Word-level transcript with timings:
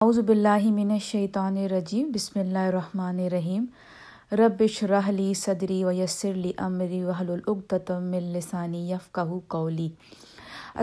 اعوذ 0.00 0.18
باللہ 0.26 0.66
من 0.72 0.90
الشیطان 0.90 1.56
الرجیم، 1.58 2.10
بسم 2.14 2.38
اللہ 2.40 2.66
الرحمن 2.66 3.18
الرحیم۔ 3.20 3.64
رب 4.38 4.62
اشرح 4.64 5.10
لی 5.10 5.32
صدری 5.36 5.82
ویسر 5.84 6.34
لی 6.34 6.52
امری 6.66 7.02
واحلل 7.04 7.40
عقدۃ 7.46 7.90
من 8.00 8.30
لسانی 8.34 8.82
یفقهوا 8.90 9.40
قولی۔ 9.54 9.88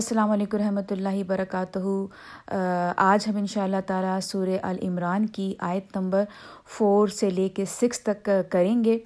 السلام 0.01 0.31
علیکم 0.31 0.57
رحمۃ 0.57 0.91
اللہ 0.91 1.15
وبرکاتہ۔ 1.19 1.95
آج 3.07 3.29
ہم 3.29 3.37
ان 3.37 3.47
شاء 3.55 3.63
اللہ 3.63 3.87
تعالیٰ 3.87 4.19
سورہ 4.31 4.57
العمران 4.73 5.27
کی 5.37 5.53
آیت 5.69 5.97
نمبر 5.97 6.23
فور 6.77 7.07
سے 7.19 7.29
لے 7.39 7.49
کے 7.55 7.65
سکس 7.79 7.99
تک 8.09 8.29
کریں 8.51 8.83
گے۔ 8.83 8.97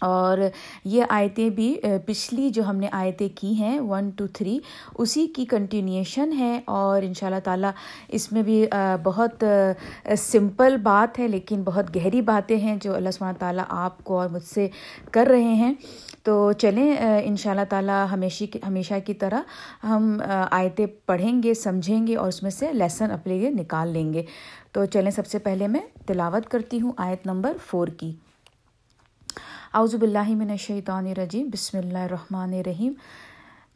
اور 0.00 0.38
یہ 0.84 1.04
آیتیں 1.08 1.50
بھی 1.50 1.74
پچھلی 2.06 2.50
جو 2.50 2.62
ہم 2.62 2.76
نے 2.76 2.88
آیتیں 2.92 3.28
کی 3.34 3.54
ہیں 3.54 3.80
ون 3.80 4.10
ٹو 4.10 4.26
تھری 4.26 4.58
اسی 4.94 5.26
کی 5.26 5.44
کنٹینیوشن 5.44 6.32
ہے 6.38 6.60
اور 6.64 7.02
ان 7.02 7.14
شاء 7.14 7.26
اللہ 7.26 7.40
تعالیٰ 7.44 7.70
اس 8.08 8.32
میں 8.32 8.42
بھی 8.42 8.66
بہت 9.04 9.44
سمپل 10.18 10.76
بات 10.76 11.18
ہے 11.18 11.28
لیکن 11.28 11.62
بہت 11.62 11.96
گہری 11.96 12.20
باتیں 12.22 12.56
ہیں 12.56 12.76
جو 12.82 12.94
اللہ 12.94 13.10
سبحانہ 13.10 13.38
تعالیٰ 13.38 13.64
آپ 13.68 14.04
کو 14.04 14.20
اور 14.20 14.28
مجھ 14.28 14.42
سے 14.42 14.68
کر 15.10 15.26
رہے 15.26 15.54
ہیں۔ 15.54 15.74
تو 16.22 16.52
چلیں 16.52 16.96
ان 17.24 17.36
شاء 17.36 17.50
اللہ 17.50 17.64
تعالیٰ 17.68 18.04
ہمیشہ 18.12 18.44
ہمیشہ 18.66 18.94
کی 19.06 19.14
طرح 19.14 19.42
ہم 19.86 20.20
آیتیں 20.50 20.86
پڑھیں 21.06 21.42
گے، 21.42 21.54
سمجھیں 21.54 22.06
گے 22.06 22.16
اور 22.16 22.28
اس 22.28 22.42
میں 22.42 22.50
سے 22.50 22.72
لیسن 22.72 23.10
اپنے 23.10 23.38
لیے 23.38 23.50
نکال 23.50 23.88
لیں 23.88 24.12
گے۔ 24.12 24.22
تو 24.72 24.84
چلیں، 24.84 25.10
سب 25.10 25.26
سے 25.26 25.38
پہلے 25.38 25.66
میں 25.66 25.80
تلاوت 26.06 26.48
کرتی 26.48 26.80
ہوں 26.80 26.92
آیت 26.96 27.26
نمبر 27.26 27.56
فور 27.66 27.88
کی۔ 27.88 28.12
اعوذ 29.74 29.94
باللہ 29.94 30.28
من 30.28 30.50
الشیطان 30.50 31.06
الرجیم، 31.06 31.48
بسم 31.52 31.76
اللہ 31.78 31.98
الرحمن 31.98 32.52
الرحیم. 32.58 32.92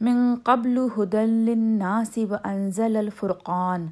من 0.01 0.21
قبل 0.45 0.79
هدى 0.79 1.25
للناس 1.49 2.17
وانزل 2.31 2.97
الفرقان. 2.97 3.87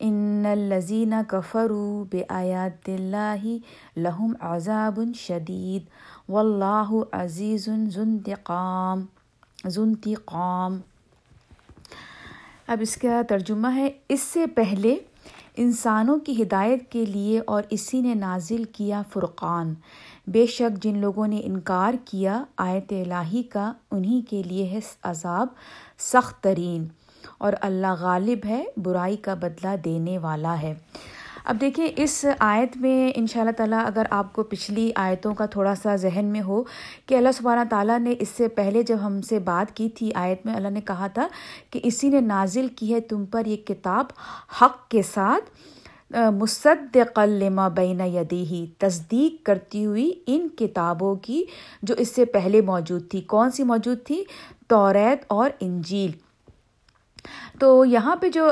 ان 0.00 0.46
الذين 0.52 1.12
كفروا 1.30 2.04
بآيات 2.12 2.88
الله 2.88 3.56
لهم 3.96 4.32
عذاب 4.52 5.00
شدید 5.14 5.82
واللہ 6.28 7.02
عزیز 7.12 7.68
ذو 7.96 8.02
انتقام 8.02 9.04
ذو 9.66 9.82
انتقام. 9.82 10.78
اب 12.66 12.78
اس 12.80 12.96
کا 12.96 13.20
ترجمہ 13.28 13.74
ہے، 13.74 13.90
اس 14.08 14.20
سے 14.20 14.46
پہلے 14.46 14.96
انسانوں 15.56 16.18
کی 16.18 16.42
ہدایت 16.42 16.90
کے 16.92 17.04
لیے 17.04 17.40
اور 17.46 17.62
اسی 17.70 18.00
نے 18.00 18.14
نازل 18.14 18.64
کیا 18.64 19.02
فرقان. 19.12 19.74
بے 20.26 20.46
شک 20.46 20.84
جن 20.84 20.98
لوگوں 20.98 21.26
نے 21.26 21.40
انکار 21.44 21.94
کیا 22.04 22.44
آیت 22.56 22.92
الہی 22.92 23.42
کا، 23.42 23.72
انہی 23.90 24.20
کے 24.30 24.42
لیے 24.42 24.66
ہے 24.66 24.78
عذاب 25.02 25.48
سخت 25.98 26.42
ترین 26.42 26.86
اور 27.38 27.52
اللہ 27.60 27.94
غالب 28.00 28.46
ہے، 28.46 28.64
برائی 28.76 29.16
کا 29.16 29.34
بدلہ 29.34 29.76
دینے 29.84 30.18
والا 30.18 30.62
ہے۔ 30.62 30.74
اب 31.44 31.56
دیکھیں 31.60 31.88
اس 31.96 32.24
آیت 32.38 32.76
میں 32.76 33.12
ان 33.16 33.26
شاء 33.26 33.40
اللہ 33.40 33.52
تعالیٰ 33.52 33.86
اگر 33.86 34.06
آپ 34.10 34.32
کو 34.32 34.42
پچھلی 34.42 34.90
آیتوں 34.94 35.34
کا 35.34 35.46
تھوڑا 35.46 35.74
سا 35.74 35.96
ذہن 35.96 36.24
میں 36.24 36.42
ہو 36.42 36.62
کہ 37.06 37.14
اللہ 37.14 37.32
سبحانہ 37.34 37.60
تعالیٰ 37.70 37.98
نے 37.98 38.14
اس 38.20 38.28
سے 38.28 38.48
پہلے 38.48 38.82
جب 38.82 38.96
ہم 39.02 39.20
سے 39.22 39.38
بات 39.38 39.76
کی 39.76 39.88
تھی 39.88 40.14
آیت 40.14 40.46
میں، 40.46 40.54
اللہ 40.54 40.68
نے 40.68 40.80
کہا 40.80 41.06
تھا 41.06 41.28
کہ 41.70 41.80
اسی 41.82 42.08
نے 42.08 42.20
نازل 42.20 42.68
کی 42.68 42.94
ہے 42.94 43.00
تم 43.00 43.24
پر 43.26 43.46
یہ 43.46 43.56
کتاب 43.56 44.06
حق 44.62 44.88
کے 44.88 45.02
ساتھ۔ 45.02 45.50
مصد 46.14 46.96
لما 47.16 47.68
بین 47.68 48.00
یدی 48.00 48.42
ہی 48.42 48.66
تصدیق 48.78 49.46
کرتی 49.46 49.86
ہوئی 49.86 50.10
ان 50.26 50.48
کتابوں 50.48 51.14
کی، 51.14 51.44
جو 51.82 51.94
اس 51.98 52.14
سے 52.14 52.24
پہلے 52.24 52.60
موجود 52.60 53.10
تھی۔ 53.10 53.20
کون 53.20 53.50
سی 53.50 53.62
موجود 53.62 53.98
تھی؟ 54.04 54.24
توریت 54.68 55.24
اور 55.26 55.50
انجیل۔ 55.60 56.10
تو 57.58 57.84
یہاں 57.84 58.16
پہ 58.16 58.28
جو 58.28 58.50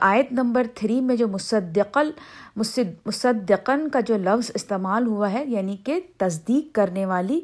آیت 0.00 0.32
نمبر 0.32 0.66
تھری 0.74 1.00
میں 1.00 1.16
جو 1.16 1.28
مصدقل 1.28 2.10
مصدقن 2.56 3.88
کا 3.88 4.00
جو 4.00 4.16
لفظ 4.16 4.50
استعمال 4.54 5.06
ہوا 5.06 5.32
ہے 5.32 5.44
یعنی 5.46 5.76
کہ 5.84 6.00
تصدیق 6.18 6.74
کرنے 6.74 7.06
والی 7.06 7.40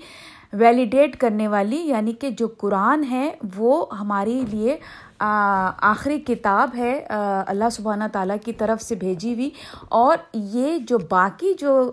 ویلیڈیٹ 0.53 1.17
کرنے 1.17 1.49
والی 1.49 1.77
یعنی 1.77 2.13
کہ 2.13 2.31
جو 2.31 2.49
قرآن 2.59 3.05
ہے، 3.05 3.35
وہ 3.57 3.87
ہمارے 4.01 4.41
لیے 4.49 4.77
آخری 5.19 6.19
کتاب 6.21 6.77
ہے 6.77 7.07
اللہ 7.47 7.69
سبحانہ 7.73 8.05
تعالیٰ 8.13 8.37
کی 8.45 8.53
طرف 8.53 8.83
سے 8.83 8.95
بھیجی 8.95 9.35
ہوئی۔ 9.35 9.51
اور 9.89 10.17
یہ 10.35 10.79
جو 10.79 10.99
باقی 11.11 11.55
جو 11.59 11.93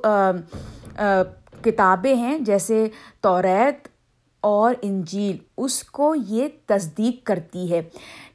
کتابیں 1.62 2.16
ہیں، 2.16 2.38
جیسے 2.40 2.88
توریت 3.22 3.88
اور 4.42 4.74
انجیل، 4.82 5.38
اس 5.58 5.84
کو 5.84 6.16
یہ 6.16 6.48
تصدیق 6.66 7.26
کرتی 7.26 7.72
ہے۔ 7.72 7.82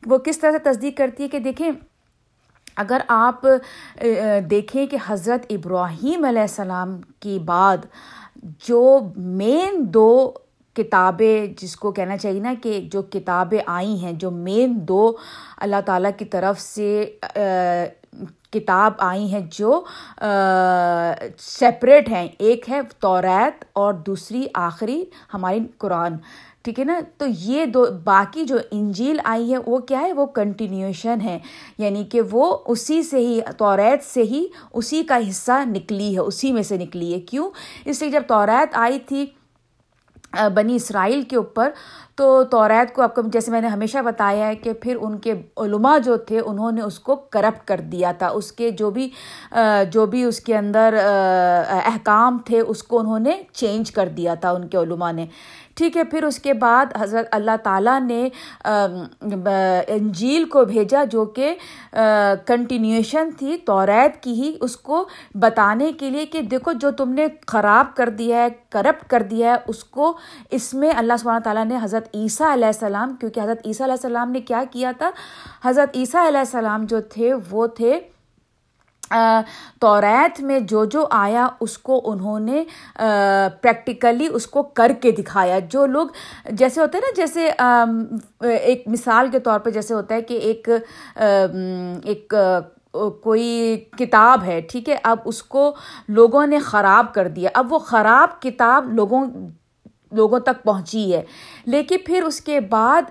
وہ 0.06 0.18
کس 0.18 0.38
طرح 0.38 0.52
سے 0.52 0.58
تصدیق 0.58 0.96
کرتی 0.96 1.22
ہے 1.22 1.28
کہ 1.28 1.38
دیکھیں، 1.38 1.70
اگر 2.76 3.00
آپ 3.08 3.46
دیکھیں 4.50 4.86
کہ 4.86 4.96
حضرت 5.06 5.46
ابراہیم 5.50 6.24
علیہ 6.24 6.40
السلام 6.40 6.96
کی 7.20 7.38
بعد 7.38 7.86
جو 8.42 8.98
مین 9.16 9.84
دو 9.94 10.32
کتابیں 10.74 11.46
جس 11.60 11.76
کو 11.76 11.92
کہنا 11.92 12.16
چاہیے 12.16 12.40
نا 12.40 12.54
کہ 12.62 12.88
جو 12.92 13.02
کتابیں 13.02 13.58
آئی 13.66 13.94
ہیں، 14.04 14.12
جو 14.12 14.30
مین 14.30 14.78
دو 14.88 15.12
اللہ 15.56 15.80
تعالیٰ 15.86 16.10
کی 16.18 16.24
طرف 16.24 16.60
سے 16.60 17.16
کتاب 18.50 18.92
آئی 18.98 19.32
ہیں 19.32 19.46
جو 19.52 19.84
سپریٹ 21.38 22.08
ہیں۔ 22.08 22.28
ایک 22.38 22.70
ہے 22.70 22.80
توریت 22.98 23.64
اور 23.72 23.94
دوسری 23.94 24.46
آخری 24.54 25.04
ہماری 25.34 25.58
قرآن۔ 25.78 26.14
ٹھیک 26.68 26.80
ہے 26.80 26.84
نا؟ 26.84 27.00
تو 27.16 27.26
یہ 27.38 27.66
دو، 27.66 27.86
باقی 28.04 28.44
جو 28.44 28.56
انجیل 28.70 29.20
آئی 29.24 29.52
ہے، 29.52 29.58
وہ 29.66 29.78
کیا 29.78 30.00
ہے؟ 30.00 30.12
وہ 30.12 30.26
کنٹینیوشن 30.26 31.20
ہے۔ 31.20 31.38
یعنی 31.78 32.04
کہ 32.04 32.20
وہ 32.30 32.58
اسی 32.66 33.02
سے 33.02 33.16
ہی، 33.16 33.40
توریت 33.58 34.04
سے 34.04 34.22
ہی 34.22 34.46
اسی 34.72 35.02
کا 35.02 35.18
حصہ 35.28 35.52
نکلی 35.64 36.14
ہے، 36.14 36.18
اسی 36.18 36.52
میں 36.52 36.62
سے 36.62 36.76
نکلی 36.76 37.14
ہے۔ 37.14 37.20
کیوں؟ 37.20 37.50
اس 37.84 38.02
لیے 38.02 38.10
جب 38.10 38.22
توریت 38.28 38.68
آئی 38.72 38.98
تھی 38.98 39.26
بنی 40.54 40.74
اسرائیل 40.74 41.22
کے 41.22 41.36
اوپر 41.36 41.70
تو 42.18 42.42
توریت 42.50 42.94
کو 42.94 43.02
آپ 43.02 43.14
کو 43.14 43.22
جیسے 43.32 43.50
میں 43.50 43.60
نے 43.60 43.68
ہمیشہ 43.68 43.98
بتایا 44.04 44.46
ہے 44.46 44.54
کہ 44.54 44.72
پھر 44.72 44.96
ان 45.00 45.18
کے 45.18 45.34
علماء 45.56 45.96
جو 46.04 46.16
تھے، 46.16 46.38
انہوں 46.40 46.72
نے 46.72 46.80
اس 46.82 46.98
کو 47.00 47.16
کرپٹ 47.16 47.66
کر 47.68 47.80
دیا 47.92 48.12
تھا۔ 48.18 48.28
اس 48.28 48.50
کے 48.52 48.70
جو 48.78 48.90
بھی 48.90 49.08
جو 49.92 50.06
بھی 50.06 50.22
اس 50.24 50.40
کے 50.40 50.56
اندر 50.56 50.94
احکام 51.70 52.38
تھے، 52.46 52.60
اس 52.60 52.82
کو 52.82 52.98
انہوں 53.00 53.18
نے 53.18 53.42
چینج 53.52 53.90
کر 53.92 54.08
دیا 54.16 54.34
تھا، 54.34 54.50
ان 54.50 54.66
کے 54.68 54.78
علماء 54.78 55.12
نے۔ 55.12 55.26
ٹھیک 55.76 55.96
ہے، 55.96 56.04
پھر 56.04 56.24
اس 56.24 56.38
کے 56.38 56.52
بعد 56.52 56.86
حضرت 57.00 57.26
اللہ 57.30 57.56
تعالیٰ 57.62 58.00
نے 58.02 58.28
انجیل 59.88 60.44
کو 60.44 60.64
بھیجا 60.64 61.04
جو 61.10 61.24
کہ 61.36 61.54
کنٹینیوشن 62.46 63.30
تھی، 63.38 63.56
توریت 63.66 64.22
کی 64.22 64.32
ہی۔ 64.42 64.52
اس 64.60 64.76
کو 64.76 65.04
بتانے 65.34 65.92
کے 65.98 66.10
لیے 66.10 66.26
کہ 66.26 66.42
دیکھو 66.50 66.72
جو 66.72 66.90
تم 66.98 67.12
نے 67.14 67.26
خراب 67.46 67.96
کر 67.96 68.08
دیا 68.18 68.42
ہے 68.42 68.48
کرپٹ 68.70 69.08
کر 69.10 69.22
دیا 69.30 69.52
ہے، 69.52 69.56
اس 69.66 69.84
کو 69.84 70.12
اس 70.50 70.72
میں 70.74 70.90
اللہ 70.96 71.16
سبحانہ 71.18 71.42
تعالیٰ 71.44 71.64
نے 71.64 71.76
حضرت 71.82 72.07
عیسیٰ 72.14 72.52
علیہ 72.52 72.66
السلام، 72.66 73.14
کیونکہ 73.20 73.40
حضرت 73.40 73.66
عیسیٰ 73.66 73.86
علیہ 73.86 73.96
السلام 74.02 74.30
نے 74.32 74.40
کیا 74.40 74.62
کیا 74.70 74.92
تھا؟ 74.98 75.10
حضرت 75.64 75.96
عیسیٰ 75.96 76.26
علیہ 76.28 76.38
السلام 76.38 76.84
جو 76.90 77.00
تھے، 77.10 77.32
وہ 77.50 77.66
تھے 77.66 77.98
توریت 79.80 80.40
میں 80.40 80.58
جو 80.70 80.84
جو 80.84 81.06
آیا، 81.10 81.46
اس 81.60 81.76
کو 81.78 82.00
انہوں 82.04 82.40
نے 82.40 82.62
پریکٹیکلی 83.62 84.28
اس 84.32 84.46
کو 84.46 84.62
کر 84.62 84.92
کے 85.00 85.10
دکھایا۔ 85.10 85.58
جو 85.70 85.86
لوگ 85.86 86.08
جیسے 86.50 86.80
ہوتے 86.80 86.98
ہیں 86.98 87.04
نا، 87.06 87.12
جیسے 87.16 87.50
ایک 88.48 88.82
مثال 88.86 89.28
کے 89.32 89.38
طور 89.38 89.60
پہ 89.60 89.70
جیسے 89.70 89.94
ہوتا 89.94 90.14
ہے 90.14 90.22
کہ 90.22 90.34
ایک 90.34 90.68
ایک 92.04 92.34
کوئی 93.22 93.76
کتاب 93.98 94.44
ہے، 94.44 94.60
ٹھیک 94.70 94.88
ہے؟ 94.88 94.96
اب 95.02 95.18
اس 95.24 95.42
کو 95.42 95.72
لوگوں 96.08 96.46
نے 96.46 96.58
خراب 96.58 97.12
کر 97.14 97.28
دیا۔ 97.28 97.50
اب 97.54 97.72
وہ 97.72 97.78
خراب 97.78 98.40
کتاب 98.42 98.92
لوگوں 98.92 99.24
لوگوں 100.12 100.38
تک 100.38 100.64
پہنچی 100.64 101.14
ہے۔ 101.14 101.22
لیکن 101.64 101.96
پھر 102.06 102.22
اس 102.22 102.40
کے 102.40 102.60
بعد 102.60 103.02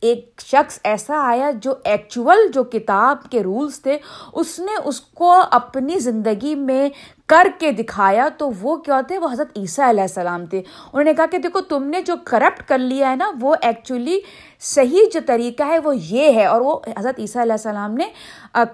ایک 0.00 0.40
شخص 0.46 0.78
ایسا 0.84 1.14
آیا 1.18 1.50
جو 1.50 1.74
ایکچول 1.84 2.36
جو 2.54 2.64
کتاب 2.64 3.30
کے 3.30 3.42
رولس 3.42 3.82
تھے، 3.82 3.98
اس 4.32 4.58
نے 4.58 4.72
اس 4.84 5.00
کو 5.00 5.34
اپنی 5.50 5.98
زندگی 5.98 6.54
میں 6.54 6.88
کر 7.26 7.46
کے 7.58 7.72
دکھایا 7.72 8.28
تو 8.38 8.50
وہ 8.60 8.76
کیا 8.76 9.00
تھے؟ 9.00 9.18
وہ 9.18 9.28
حضرت 9.32 9.58
عیسیٰ 9.58 9.88
علیہ 9.88 10.02
السلام 10.02 10.46
تھے۔ 10.46 10.58
انہوں 10.58 11.04
نے 11.04 11.14
کہا 11.14 11.26
کہ 11.26 11.38
دیکھو، 11.38 11.60
تم 11.60 11.84
نے 11.84 12.00
جو 12.00 12.14
کرپٹ 12.24 12.68
کر 12.68 12.78
لیا 12.78 13.10
ہے 13.10 13.16
نا، 13.16 13.30
وہ 13.40 13.54
ایکچولی 13.62 14.20
صحیح 14.60 15.04
جو 15.12 15.20
طریقہ 15.26 15.62
ہے 15.66 15.78
وہ 15.78 15.96
یہ 15.96 16.32
ہے۔ 16.32 16.46
اور 16.46 16.60
وہ 16.60 16.78
حضرت 16.98 17.20
عیسیٰ 17.20 17.42
علیہ 17.42 17.52
السلام 17.52 17.94
نے 17.94 18.04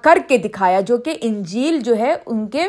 کر 0.02 0.18
کے 0.28 0.38
دکھایا 0.38 0.80
جو 0.80 0.98
کہ 0.98 1.16
انجیل 1.20 1.80
جو 1.80 1.96
ہے، 1.96 2.14
ان 2.26 2.46
کے 2.46 2.64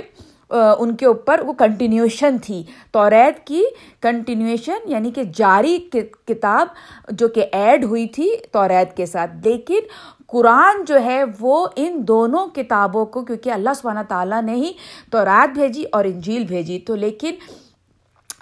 ان 0.50 0.95
کے 0.95 1.06
اوپر 1.06 1.42
وہ 1.45 1.54
کنٹینیوشن 1.54 2.38
تھی۔ 2.38 2.63
توریت 2.92 3.48
کی 3.48 3.63
کنٹینیوشن 4.00 4.78
یعنی 4.86 5.12
کہ 5.12 5.24
جاری 5.24 5.78
کتاب 6.25 6.68
جو 7.10 7.28
کہ 7.28 7.45
ایڈ 7.51 7.84
ہوئی 7.84 8.07
تھی 8.07 8.36
توریت 8.51 8.98
کے 8.98 9.06
ساتھ۔ 9.06 9.31
لیکن 9.44 9.80
قرآن 10.28 10.86
جو 10.86 11.04
ہے 11.04 11.24
وہ 11.40 11.68
ان 11.75 12.04
دونوں 12.07 12.48
کتابوں 12.48 13.06
کو، 13.06 13.22
کیونکہ 13.22 13.50
اللہ 13.50 13.69
سبحانہ 13.75 14.00
تعالیٰ 14.07 14.42
نے 14.42 14.56
ہی 14.56 14.72
توریت 15.12 15.50
بھیجی 15.54 15.84
اور 15.92 16.06
انجیل 16.06 16.45
بھیجی۔ 16.45 16.80
تو 16.80 16.95
لیکن 16.95 17.36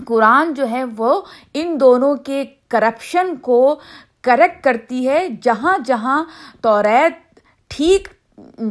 قرآن 0.06 0.54
جو 0.54 0.70
ہے 0.70 0.84
وہ 0.98 1.22
ان 1.54 1.80
دونوں 1.80 2.16
کے 2.16 2.44
کرپشن 2.68 3.36
کو 3.36 3.80
کریکٹ 4.22 4.64
کرتی 4.64 5.10
ہے۔ 5.10 5.28
جہاں 5.42 5.78
جہاں 5.86 6.24
توریت 6.62 7.40
ٹھیک 7.68 8.08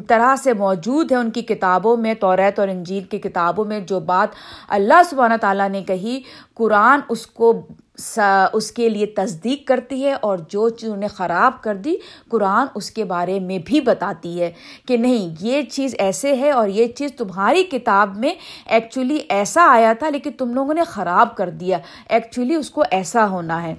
طرح 0.08 0.37
سے 0.37 0.52
موجود 0.52 1.12
ہے 1.12 1.17
ان 1.17 1.31
کی 1.31 1.43
کتابوں 1.43 1.96
میں 1.96 2.14
توریت 2.14 2.58
اور 2.58 2.69
انجیل 2.69 3.02
کی 3.02 3.19
کتابوں 3.19 3.64
میں، 3.64 3.81
جو 3.81 4.00
بات 4.00 4.34
اللہ 4.69 5.02
سبحانہ 5.11 5.34
تعالیٰ 5.40 5.69
نے 5.69 5.82
کہی، 5.82 6.20
قرآن 6.55 7.00
اس 7.08 7.26
کو 7.26 7.67
اس 8.52 8.72
کے 8.72 8.88
لیے 8.88 9.06
تصدیق 9.06 9.67
کرتی 9.69 10.05
ہے 10.05 10.12
اور 10.12 10.38
جو 10.49 10.69
چیز 10.69 10.90
انہیں 10.90 11.08
خراب 11.08 11.62
کر 11.62 11.75
دی، 11.75 11.94
قرآن 12.28 12.67
اس 12.75 12.90
کے 12.90 13.05
بارے 13.05 13.40
میں 13.40 13.58
بھی 13.64 13.81
بتاتی 13.81 14.40
ہے 14.40 14.50
کہ 14.88 14.96
نہیں، 14.96 15.34
یہ 15.40 15.62
چیز 15.62 15.94
ایسے 15.99 16.37
ہے 16.37 16.50
اور 16.50 16.69
یہ 16.69 16.87
چیز 16.87 17.11
تمہاری 17.19 17.64
کتاب 17.64 18.17
میں 18.17 18.34
ایکچولی 18.67 19.19
ایسا 19.28 19.67
آیا 19.69 19.93
تھا 19.93 20.08
لیکن 20.08 20.32
تم 20.32 20.55
لوگوں 20.55 20.75
نے 20.75 20.84
خراب 20.84 21.37
کر 21.37 21.50
دیا۔ 21.50 21.78
ایکچولی 22.08 22.55
اس 22.55 22.70
کو 22.70 22.84
ایسا 22.90 23.28
ہونا 23.28 23.62
ہے۔ 23.62 23.75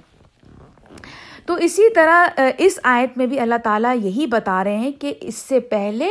تو 1.51 1.55
اسی 1.55 1.93
طرح 1.93 2.39
اس 2.57 2.79
آیت 2.83 3.17
میں 3.17 3.25
بھی 3.27 3.39
اللہ 3.39 3.55
تعالیٰ 3.63 3.95
یہی 3.95 4.25
بتا 4.25 4.63
رہے 4.63 4.77
ہیں 4.77 4.91
کہ 4.91 5.13
اس 5.21 5.35
سے 5.35 5.59
پہلے 5.59 6.09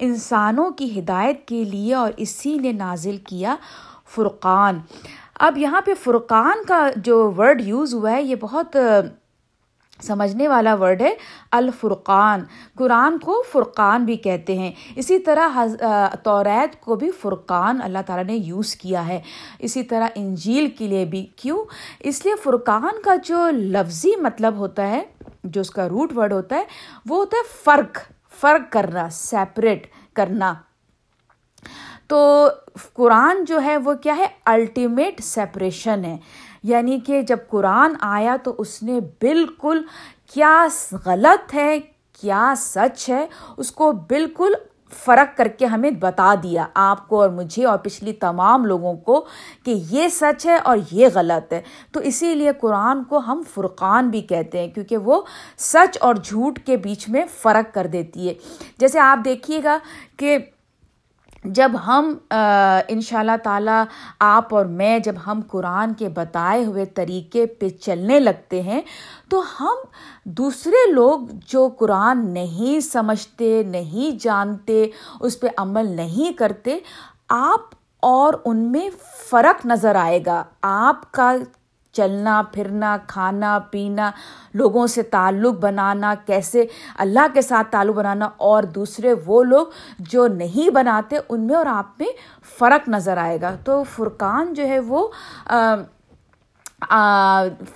انسانوں 0.00 0.70
کی 0.70 0.98
ہدایت 0.98 1.46
کے 1.48 1.62
لیے 1.64 1.94
اور 1.94 2.12
اسی 2.16 2.56
نے 2.58 2.72
نازل 2.72 3.16
کیا 3.16 3.54
فرقان۔ 4.14 4.78
اب 5.40 5.58
یہاں 5.58 5.80
پہ 5.80 5.94
فرقان 6.04 6.64
کا 6.68 6.90
جو 6.96 7.32
ورڈ 7.36 7.60
یوز 7.60 7.94
ہوا 7.94 8.10
ہے، 8.10 8.22
یہ 8.22 8.34
بہت 8.40 8.76
سمجھنے 10.02 10.48
والا 10.48 10.74
ورڈ 10.74 11.02
ہے 11.02 11.14
الفرقان۔ 11.50 12.44
قرآن 12.78 13.18
کو 13.18 13.42
فرقان 13.52 14.04
بھی 14.04 14.16
کہتے 14.16 14.58
ہیں۔ 14.58 14.72
اسی 14.96 15.18
طرح 15.18 15.66
توریت 16.22 16.80
کو 16.80 16.94
بھی 16.94 17.10
فرقان 17.10 17.80
اللہ 17.82 17.98
تعالیٰ 18.06 18.24
نے 18.24 18.34
یوز 18.34 18.76
کیا 18.76 19.08
ہے۔ 19.08 19.20
اسی 19.58 19.82
طرح 19.82 20.06
انجیل 20.14 20.70
کے 20.70 20.86
لیے 20.86 21.04
بھی۔ 21.04 21.26
کیوں؟ 21.36 21.64
اس 22.00 22.24
لیے 22.24 22.34
فرقان 22.44 23.02
کا 23.04 23.16
جو 23.24 23.50
لفظی 23.50 24.10
مطلب 24.16 24.56
ہوتا 24.56 24.88
ہے، 24.88 25.02
جو 25.44 25.60
اس 25.60 25.70
کا 25.70 25.88
روٹ 25.88 26.16
ورڈ 26.16 26.32
ہوتا 26.32 26.56
ہے، 26.56 26.64
وہ 27.06 27.16
ہوتا 27.16 27.36
ہے 27.36 27.60
فرق۔ 27.64 27.98
فرق 28.40 28.72
کرنا 28.72 29.10
سیپریٹ 29.10 29.86
کرنا۔ 30.12 30.54
تو 32.06 32.48
قرآن 32.92 33.44
جو 33.44 33.62
ہے، 33.62 33.76
وہ 33.76 33.94
کیا 33.94 34.16
ہے؟ 34.16 34.26
الٹیمیٹ 34.44 35.20
سیپریشن 35.20 36.04
ہے۔ 36.04 36.16
یعنی 36.62 37.00
کہ 37.00 37.22
جب 37.22 37.36
قرآن 37.48 37.94
آیا 38.00 38.36
تو 38.44 38.54
اس 38.58 38.82
نے 38.82 39.00
بالکل 39.00 39.82
کیا 40.34 40.66
غلط 41.06 41.54
ہے، 41.54 41.80
کیا 42.20 42.54
سچ 42.56 43.08
ہے، 43.08 43.26
اس 43.56 43.72
کو 43.72 43.92
بالکل 43.92 44.52
فرق 45.04 45.36
کر 45.36 45.48
کے 45.48 45.66
ہمیں 45.66 45.90
بتا 45.90 46.34
دیا 46.42 46.66
آپ 46.74 47.08
کو 47.08 47.20
اور 47.20 47.30
مجھے 47.30 47.64
اور 47.64 47.78
پچھلی 47.78 48.12
تمام 48.12 48.64
لوگوں 48.64 48.94
کو 48.94 49.26
کہ 49.64 49.74
یہ 49.90 50.08
سچ 50.08 50.46
ہے 50.46 50.56
اور 50.56 50.78
یہ 50.90 51.08
غلط 51.14 51.52
ہے۔ 51.52 51.62
تو 51.92 52.00
اسی 52.00 52.34
لیے 52.34 52.50
قرآن 52.60 53.04
کو 53.04 53.18
ہم 53.18 53.42
فرقان 53.54 54.08
بھی 54.08 54.20
کہتے 54.20 54.58
ہیں 54.58 54.68
کیونکہ 54.68 54.96
وہ 54.96 55.22
سچ 55.58 55.98
اور 56.00 56.14
جھوٹ 56.14 56.58
کے 56.58 56.76
بیچ 56.76 57.08
میں 57.08 57.24
فرق 57.38 57.74
کر 57.74 57.86
دیتی 57.86 58.28
ہے۔ 58.28 58.34
جیسے 58.78 59.00
آپ 59.00 59.24
دیکھیے 59.24 59.60
گا 59.64 59.78
کہ 60.16 60.38
جب 61.44 61.72
ہم 61.86 62.12
ان 62.88 63.00
شاء 63.00 63.18
اللہ 63.18 63.36
تعالیٰ 63.42 63.82
آپ 64.18 64.54
اور 64.54 64.64
میں 64.66 64.98
جب 64.98 65.14
ہم 65.26 65.40
قرآن 65.48 65.94
کے 65.94 66.08
بتائے 66.08 66.64
ہوئے 66.64 66.84
طریقے 66.84 67.46
پہ 67.46 67.68
چلنے 67.68 68.18
لگتے 68.20 68.60
ہیں، 68.62 68.80
تو 69.28 69.42
ہم 69.60 69.76
دوسرے 70.24 70.90
لوگ 70.92 71.20
جو 71.46 71.68
قرآن 71.78 72.26
نہیں 72.30 72.80
سمجھتے، 72.80 73.62
نہیں 73.62 74.22
جانتے، 74.22 74.86
اس 75.20 75.40
پہ 75.40 75.46
عمل 75.56 75.86
نہیں 75.86 76.32
کرتے، 76.32 76.78
آپ 77.28 77.74
اور 78.00 78.34
ان 78.44 78.70
میں 78.72 78.88
فرق 79.30 79.66
نظر 79.66 79.94
آئے 79.94 80.20
گا۔ 80.26 80.42
آپ 80.62 81.10
کا 81.12 81.32
چلنا، 81.92 82.42
پھرنا، 82.52 82.96
کھانا، 83.06 83.58
پینا، 83.70 84.10
لوگوں 84.54 84.86
سے 84.86 85.02
تعلق 85.02 85.58
بنانا، 85.60 86.14
کیسے 86.26 86.64
اللہ 86.98 87.26
کے 87.34 87.42
ساتھ 87.42 87.70
تعلق 87.70 87.96
بنانا 87.96 88.28
اور 88.36 88.62
دوسرے 88.62 89.14
وہ 89.26 89.42
لوگ 89.44 89.66
جو 89.98 90.26
نہیں 90.26 90.70
بناتے 90.70 91.16
ان 91.28 91.46
میں 91.46 91.54
اور 91.54 91.66
آپ 91.66 91.86
میں 91.98 92.08
فرق 92.58 92.88
نظر 92.88 93.16
آئے 93.16 93.40
گا۔ 93.40 93.54
تو 93.64 93.82
فرقان 93.94 94.54
جو 94.54 94.66
ہے 94.68 94.78
وہ 94.80 95.08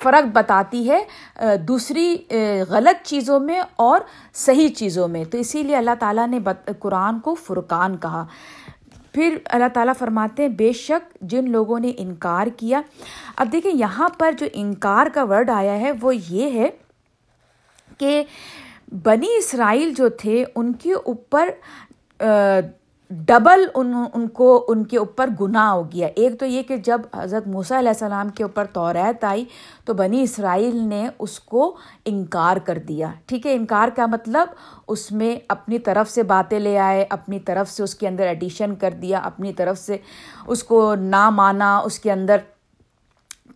فرق 0.03 0.27
بتاتی 0.33 0.91
ہے 0.91 1.57
دوسری 1.69 2.17
غلط 2.69 3.07
چیزوں 3.07 3.41
میں 3.41 3.61
اور 3.77 4.01
صحیح 4.35 4.69
چیزوں 4.69 5.09
میں۔ 5.09 5.25
تو 5.25 5.39
اسی 5.39 5.63
لیے 5.63 5.77
اللہ 5.77 5.95
تعالیٰ 6.01 6.27
نے 6.29 6.39
قرآن 6.79 7.21
کو 7.21 7.35
فرقان 7.35 7.97
کہا۔ 7.97 8.25
پھر 9.15 9.37
اللہ 9.45 9.69
تعالیٰ 9.75 9.95
فرماتے 9.99 10.43
ہیں، 10.43 10.49
بے 10.49 10.73
شک 10.73 11.17
جن 11.21 11.51
لوگوں 11.51 11.79
نے 11.79 11.93
انکار 11.99 12.47
کیا۔ 12.57 12.81
اب 13.37 13.53
دیکھیں، 13.53 13.73
یہاں 13.73 14.09
پر 14.19 14.33
جو 14.39 14.47
انکار 14.53 15.07
کا 15.15 15.25
ورڈ 15.25 15.51
آیا 15.51 15.79
ہے، 15.81 15.93
وہ 16.01 16.17
یہ 16.17 16.51
ہے 16.51 16.71
کہ 17.99 18.23
بنی 19.05 19.37
اسرائیل 19.39 19.95
جو 19.95 20.09
تھے، 20.09 20.45
ان 20.55 20.73
کے 20.73 20.93
اوپر 20.93 21.51
ڈبل 23.11 23.65
ان 23.75 23.95
ان 24.15 24.29
کو 24.29 24.65
ان 24.69 24.85
کے 24.85 24.99
اوپر 24.99 25.29
گناہ 25.41 25.71
ہو 25.71 25.83
گیا۔ 25.93 26.09
ایک 26.17 26.41
تو 26.41 26.47
یہ 26.47 26.63
کہ 26.63 26.77
جب 26.77 27.01
حضرت 27.15 27.47
موسیٰ 27.47 27.79
علیہ 27.79 27.89
السلام 27.89 28.29
کے 28.29 28.43
اوپر 28.43 28.65
توریت 28.65 29.25
آئی 29.25 29.45
تو 29.85 29.95
بنی 29.95 30.23
اسرائیل 30.23 30.77
نے 30.77 31.09
اس 31.19 31.41
کو 31.41 31.77
انکار 32.05 32.57
کر 32.57 32.79
دیا۔ 32.79 33.11
ٹھیک 33.27 33.47
ہے، 33.47 33.55
انکار 33.55 33.89
کا 33.97 34.07
مطلب 34.07 34.49
اس 34.89 35.13
میں 35.13 35.37
اپنی 35.49 35.79
طرف 35.79 36.11
سے 36.11 36.23
باتیں 36.23 36.59
لے 36.59 36.79
آئے، 36.79 37.05
اپنی 37.11 37.39
طرف 37.39 37.71
سے 37.71 37.83
اس 37.83 37.95
کے 37.95 38.09
اندر 38.09 38.27
ایڈیشن 38.27 38.75
کر 38.75 38.95
دیا، 39.03 39.19
اپنی 39.19 39.53
طرف 39.53 39.79
سے 39.79 39.97
اس 40.47 40.65
کو 40.65 40.95
نہ 40.95 41.31
مانا، 41.31 41.79
اس 41.79 41.99
کے 41.99 42.13
اندر۔ 42.13 42.37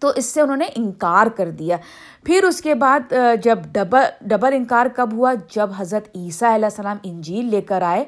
تو 0.01 0.13
اس 0.17 0.25
سے 0.25 0.41
انہوں 0.41 0.57
نے 0.57 0.67
انکار 0.77 1.27
کر 1.27 1.51
دیا۔ 1.51 1.77
پھر 2.25 2.45
اس 2.45 2.61
کے 2.61 2.75
بعد 2.75 3.15
جب 3.43 3.59
ڈبل 3.73 4.03
ڈبل 4.21 4.53
انکار 4.53 4.87
کب 4.97 5.13
ہوا؟ 5.13 5.35
جب 5.51 5.71
حضرت 5.77 6.09
عیسیٰ 6.17 6.55
علیہ 6.55 6.65
السلام 6.65 6.97
انجیل 7.03 7.51
لے 7.51 7.61
کر 7.61 7.83
آئے۔ 7.83 8.05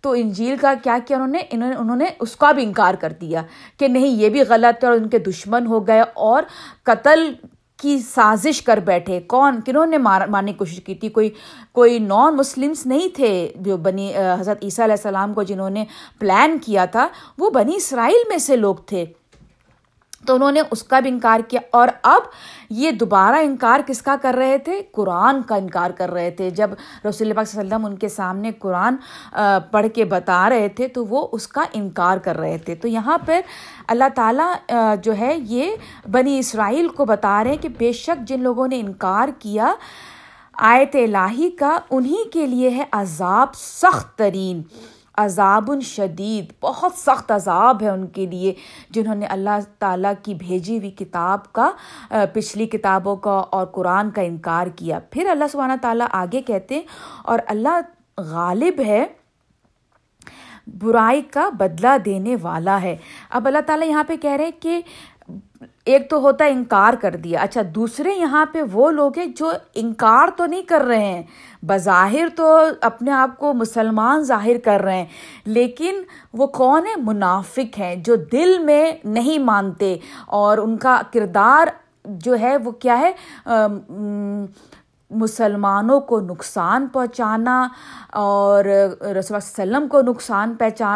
تو 0.00 0.10
انجیل 0.10 0.56
کا 0.56 0.74
کیا 0.82 0.98
کیا 1.06 1.16
انہوں 1.16 1.28
نے؟ 1.28 1.38
انہوں 1.50 1.68
نے 1.68 1.74
انہوں 1.74 1.96
نے 1.96 2.04
اس 2.20 2.36
کا 2.36 2.52
بھی 2.52 2.62
انکار 2.62 2.94
کر 2.94 3.12
دیا 3.20 3.42
کہ 3.76 3.88
نہیں، 3.88 4.06
یہ 4.06 4.28
بھی 4.28 4.40
غلط 4.48 4.84
ہے 4.84 4.88
اور 4.88 4.96
ان 4.96 5.08
کے 5.08 5.18
دشمن 5.18 5.66
ہو 5.66 5.86
گئے 5.86 6.00
اور 6.14 6.42
قتل 6.82 7.32
کی 7.76 7.98
سازش 7.98 8.62
کر 8.62 8.76
بیٹھے۔ 8.76 9.20
کون؟ 9.20 9.60
کنہوں 9.66 9.86
نے 9.86 9.98
مار 9.98 10.26
مارنے 10.26 10.52
کی 10.52 10.58
کوشش 10.58 10.80
کی 10.84 10.94
تھی؟ 10.94 11.08
کوئی 11.08 11.30
کوئی 11.72 11.98
نان 11.98 12.36
مسلمس 12.36 12.86
نہیں 12.86 13.08
تھے 13.16 13.52
جو 13.56 13.76
بنی 13.76 14.12
حضرت 14.38 14.58
عیسیٰ 14.62 14.84
علیہ 14.84 14.94
السلام 14.94 15.34
کو 15.34 15.42
جنہوں 15.42 15.70
نے 15.70 15.84
پلان 16.18 16.58
کیا 16.58 16.84
تھا، 16.84 17.08
وہ 17.38 17.50
بنی 17.50 17.76
اسرائیل 17.76 18.28
میں 18.28 18.38
سے 18.38 18.56
لوگ 18.56 18.74
تھے۔ 18.74 19.04
تو 20.26 20.34
انہوں 20.34 20.52
نے 20.52 20.60
اس 20.70 20.82
کا 20.82 21.00
بھی 21.00 21.10
انکار 21.10 21.40
کیا۔ 21.48 21.60
اور 21.70 21.88
اب 22.02 22.22
یہ 22.70 22.90
دوبارہ 22.90 23.36
انکار 23.42 23.80
کس 23.86 24.02
کا 24.02 24.16
کر 24.22 24.34
رہے 24.38 24.58
تھے؟ 24.58 24.82
قرآن 24.92 25.42
کا 25.42 25.54
انکار 25.54 25.90
کر 25.90 26.10
رہے 26.10 26.30
تھے۔ 26.30 26.50
جب 26.50 26.70
رسول 26.72 27.30
اللہ 27.30 27.44
صلی 27.46 27.60
اللہ 27.60 27.60
علیہ 27.60 27.60
وسلم 27.60 27.84
ان 27.84 27.96
کے 27.96 28.08
سامنے 28.08 28.50
قرآن 28.58 28.96
پڑھ 29.70 29.86
کے 29.94 30.04
بتا 30.04 30.48
رہے 30.50 30.68
تھے 30.68 30.88
تو 30.88 31.06
وہ 31.06 31.28
اس 31.32 31.48
کا 31.48 31.62
انکار 31.72 32.18
کر 32.18 32.38
رہے 32.38 32.58
تھے۔ 32.58 32.74
تو 32.74 32.88
یہاں 32.88 33.18
پر 33.26 33.40
اللہ 33.88 34.08
تعالیٰ 34.14 34.54
جو 35.02 35.12
ہے، 35.18 35.36
یہ 35.38 35.74
بنی 36.10 36.38
اسرائیل 36.38 36.88
کو 36.88 37.04
بتا 37.04 37.44
رہے 37.44 37.50
ہیں 37.50 37.62
کہ 37.62 37.68
بے 37.78 37.92
شک 37.92 38.28
جن 38.28 38.42
لوگوں 38.42 38.68
نے 38.68 38.80
انکار 38.80 39.28
کیا 39.38 39.74
آیت 40.52 40.96
الہی 40.96 41.50
کا 41.50 41.78
انہیں 41.90 42.32
کے 42.32 42.46
لیے 42.46 42.70
ہے 42.70 42.84
عذاب 42.92 43.54
سخت 43.54 44.18
ترین۔ 44.18 44.62
عذاب 45.18 45.70
شدید، 45.84 46.52
بہت 46.62 46.98
سخت 46.98 47.30
عذاب 47.32 47.82
ہے 47.82 47.88
ان 47.88 48.06
کے 48.06 48.26
لیے، 48.26 48.52
جنہوں 48.90 49.14
نے 49.14 49.26
اللہ 49.26 49.58
تعالیٰ 49.78 50.12
کی 50.22 50.34
بھیجی 50.34 50.78
ہوئی 50.78 50.90
کتاب 50.98 51.52
کا 51.52 51.70
پچھلی 52.32 52.66
کتابوں 52.66 53.16
کا 53.16 53.38
اور 53.50 53.66
قرآن 53.72 54.10
کا 54.10 54.22
انکار 54.22 54.66
کیا۔ 54.76 54.98
پھر 55.10 55.28
اللہ 55.30 55.48
سبحانہ 55.52 55.72
تعالیٰ 55.82 56.06
آگے 56.12 56.42
کہتے 56.42 56.74
ہیں، 56.74 56.82
اور 57.22 57.38
اللہ 57.46 57.80
غالب 58.30 58.80
ہے، 58.86 59.04
برائی 60.80 61.22
کا 61.32 61.48
بدلہ 61.58 61.96
دینے 62.04 62.36
والا 62.42 62.80
ہے۔ 62.82 62.96
اب 63.30 63.46
اللہ 63.46 63.58
تعالیٰ 63.66 63.88
یہاں 63.88 64.04
پہ 64.08 64.16
کہہ 64.16 64.30
رہے 64.30 64.44
ہیں 64.44 64.60
کہ 64.60 64.80
ایک 65.60 66.08
تو 66.10 66.18
ہوتا 66.20 66.44
ہے 66.44 66.50
انکار 66.50 66.94
کر 67.00 67.16
دیا۔ 67.16 67.40
اچھا 67.40 67.60
دوسرے 67.74 68.12
یہاں 68.12 68.44
پہ 68.52 68.62
وہ 68.72 68.90
لوگ 68.90 69.18
ہیں 69.18 69.26
جو 69.36 69.50
انکار 69.74 70.28
تو 70.36 70.46
نہیں 70.46 70.62
کر 70.62 70.80
رہے 70.80 71.04
ہیں، 71.04 71.22
بظاہر 71.62 72.28
تو 72.36 72.56
اپنے 72.80 73.10
آپ 73.12 73.36
کو 73.38 73.52
مسلمان 73.54 74.22
ظاہر 74.24 74.58
کر 74.64 74.80
رہے 74.80 74.96
ہیں، 74.96 75.06
لیکن 75.46 76.02
وہ 76.34 76.46
کون 76.56 76.86
ہے 76.86 76.94
منافق 77.02 77.78
ہیں 77.78 77.94
جو 77.96 78.16
دل 78.32 78.58
میں 78.58 78.92
نہیں 79.04 79.38
مانتے 79.44 79.96
اور 80.26 80.58
ان 80.58 80.76
کا 80.76 81.00
کردار 81.12 81.68
جو 82.04 82.38
ہے 82.40 82.56
وہ 82.56 82.70
کیا 82.72 82.98
ہے؟ 82.98 83.12
مسلمانوں 85.10 86.00
کو 86.00 86.20
نقصان 86.20 86.86
پہنچانا 86.86 87.68
اور 88.12 88.64
رسول 89.00 89.36
وسلم 89.36 89.88
کو 89.88 90.00
نقصان 90.00 90.54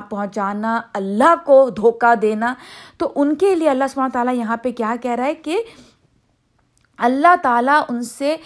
پہنچانا، 0.09 0.81
اللہ 0.95 1.35
کو 1.45 1.71
دھوکہ 1.71 2.15
دینا۔ 2.15 2.55
تو 2.99 3.13
ان 3.17 3.35
کے 3.35 3.55
لیے 3.55 3.71
اللہ 3.71 3.85
سبحانہ 3.91 4.13
تعالیٰ 4.13 4.35
یہاں 4.35 4.57
پہ 4.57 4.73
کیا 4.73 4.95
کہہ 5.03 5.11
رہا 5.11 5.25
ہے 5.25 5.35
کہ 5.35 5.63
اللہ 6.99 7.35
تعالیٰ 7.43 7.83
ان 7.89 8.03
سے 8.03 8.37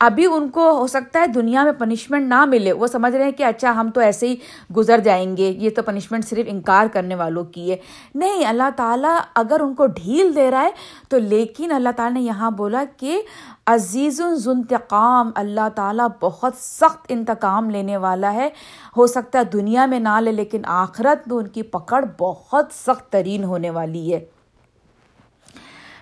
ابھی 0.00 0.26
ان 0.26 0.48
کو 0.48 0.70
ہو 0.70 0.86
سکتا 0.86 1.20
ہے 1.20 1.26
دنیا 1.26 1.64
میں 1.64 1.72
پنشمنٹ 1.72 2.28
نہ 2.28 2.44
ملے۔ 2.44 2.72
وہ 2.72 2.86
سمجھ 2.86 3.16
رہے 3.16 3.24
ہیں 3.24 3.32
کہ 3.32 3.42
اچھا 3.42 3.80
ہم 3.80 3.90
تو 3.90 4.00
ایسے 4.00 4.28
ہی 4.28 4.36
گزر 4.76 4.98
جائیں 4.98 5.36
گے۔ 5.36 5.54
یہ 5.58 5.70
تو 5.70 5.82
پنشمنٹ 5.82 6.24
صرف 6.24 6.46
انکار 6.48 6.86
کرنے 6.92 7.14
والوں 7.14 7.44
کی 7.44 7.70
ہے۔ 7.70 7.76
نہیں، 8.14 8.46
اللہ 8.46 8.70
تعالیٰ 8.76 9.18
اگر 9.34 9.60
ان 9.60 9.74
کو 9.74 9.86
ڈھیل 9.86 10.36
دے 10.36 10.50
رہا 10.50 10.62
ہے، 10.62 10.70
تو 11.08 11.18
لیکن 11.18 11.72
اللہ 11.72 11.88
تعالیٰ 11.96 12.18
نے 12.18 12.24
یہاں 12.24 12.50
بولا 12.50 12.84
کہ 12.96 13.22
عزیز 13.66 14.22
ذنتقام 14.34 15.30
اللہ 15.34 15.68
تعالیٰ 15.74 16.08
بہت 16.20 16.52
سخت 16.56 17.06
انتقام 17.08 17.70
لینے 17.70 17.96
والا 17.96 18.32
ہے۔ 18.32 18.48
ہو 18.96 19.06
سکتا 19.06 19.38
ہے 19.38 19.44
دنیا 19.44 19.86
میں 19.86 20.00
نہ 20.00 20.20
لے، 20.20 20.32
لیکن 20.32 20.62
آخرت 20.64 21.28
میں 21.28 21.36
ان 21.36 21.46
کی 21.46 21.62
پکڑ 21.62 22.04
بہت 22.18 22.66
سخت 22.72 23.12
ترین 23.12 23.44
ہونے 23.44 23.70
والی 23.70 24.14
ہے۔ 24.14 24.24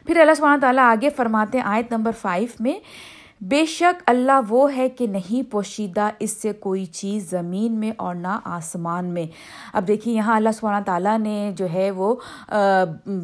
پھر 0.06 0.20
اللہ 0.20 0.34
سبحانہ 0.34 0.60
تعالیٰ 0.60 0.84
آگے 0.84 1.10
فرماتے 1.10 1.58
ہیں 1.58 1.64
آیت 1.64 1.92
نمبر 1.92 2.12
فائیو 2.20 2.48
میں 2.60 2.78
بے 3.40 3.64
شک 3.66 4.02
اللہ 4.06 4.40
وہ 4.48 4.76
ہے 4.76 4.88
کہ 4.88 5.06
نہیں 5.06 5.50
پوشیدہ 5.50 6.08
اس 6.18 6.30
سے 6.42 6.52
کوئی 6.52 6.84
چیز 6.84 7.28
زمین 7.30 7.72
میں 7.80 7.90
اور 7.96 8.14
نہ 8.14 8.38
آسمان 8.44 9.04
میں۔ 9.14 9.26
اب 9.72 9.86
دیکھیے 9.88 10.14
یہاں 10.14 10.36
اللہ 10.36 10.52
سبحانہ 10.58 10.82
تعالیٰ 10.84 11.18
نے 11.18 11.50
جو 11.56 11.66
ہے 11.72 11.90
وہ 11.90 12.14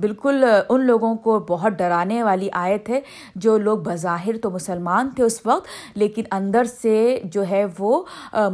بالکل 0.01 0.45
ان 0.69 0.85
لوگوں 0.87 1.15
کو 1.17 1.39
بہت 1.49 1.73
ڈرانے 1.79 2.23
والی 2.23 2.49
آیت 2.53 2.89
ہے 2.91 3.01
جو 3.35 3.57
لوگ 3.59 3.79
بظاہر 3.85 4.39
تو 4.43 4.51
مسلمان 4.51 5.11
تھے 5.17 5.25
اس 5.25 5.41
وقت، 5.45 5.67
لیکن 5.99 6.23
اندر 6.31 6.65
سے 6.65 7.21
جو 7.25 7.45
ہے 7.51 7.65
وہ 7.79 8.03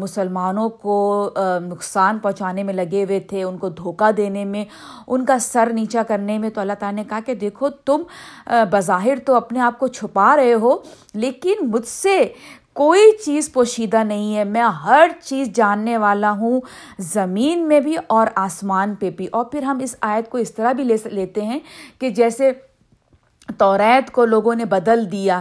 مسلمانوں 0.01 0.69
کو 0.69 1.31
نقصان 1.63 2.19
پہنچانے 2.19 2.63
میں 2.63 2.75
لگے 2.75 3.05
ہوئے 3.05 3.21
تھے، 3.21 3.43
ان 3.43 3.59
کو 3.59 3.69
دھوکہ 3.69 4.11
دینے 4.17 4.45
میں، 4.45 4.65
ان 5.07 5.25
کا 5.25 5.39
سر 5.39 5.73
نیچا 5.73 6.03
کرنے 6.09 6.39
میں۔ 6.39 6.51
تو 6.51 6.61
اللہ 6.61 6.73
تعالیٰ 6.79 6.97
نے 6.97 7.09
کہا 7.09 7.21
کہ 7.27 7.35
دیکھو، 7.35 7.69
تم 7.85 8.03
بظاہر 8.71 9.19
تو 9.27 9.35
اپنے 9.35 9.61
آپ 9.61 9.79
کو 9.79 9.87
چھپا 9.89 10.35
رہے 10.37 10.55
ہو 10.55 10.77
لیکن 11.17 11.55
مجھ 11.61 11.87
سے 11.87 12.33
کوئی 12.73 13.17
چیز 13.25 13.53
پوشیدہ 13.53 14.05
نہیں 14.05 14.37
ہے۔ 14.37 14.45
میں 14.45 14.63
ہر 14.63 15.11
چیز 15.23 15.49
جاننے 15.49 15.97
والا 15.97 16.31
ہوں، 16.31 16.61
زمین 16.99 17.69
میں 17.69 17.81
بھی 17.81 17.97
اور 18.07 18.27
آسمان 18.35 18.95
پہ 18.95 19.11
بھی۔ 19.11 19.27
اور 19.33 19.45
پھر 19.45 19.63
ہم 19.63 19.79
اس 19.83 19.97
آیت 20.01 20.31
کو 20.31 20.39
اس 20.39 20.55
طرح 20.55 20.73
بھی 20.73 20.85
لے 20.85 20.97
لیتے 21.05 21.45
ہیں 21.45 21.59
کہ 21.99 22.11
جیسے 22.11 22.53
توریت 23.59 24.11
کو 24.11 24.25
لوگوں 24.25 24.55
نے 24.55 24.65
بدل 24.65 25.13
دیا 25.13 25.41